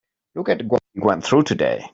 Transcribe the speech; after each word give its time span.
Look 0.33 0.49
at 0.49 0.63
what 0.65 0.81
we 0.95 1.01
went 1.01 1.23
through 1.23 1.43
today. 1.43 1.85